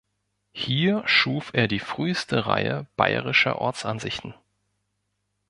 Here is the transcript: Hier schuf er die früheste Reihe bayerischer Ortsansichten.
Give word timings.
Hier 0.53 1.03
schuf 1.07 1.51
er 1.53 1.67
die 1.67 1.77
früheste 1.77 2.47
Reihe 2.47 2.87
bayerischer 2.97 3.61
Ortsansichten. 3.61 4.33